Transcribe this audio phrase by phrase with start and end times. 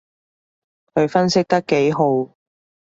[0.95, 2.33] 佢分析得幾號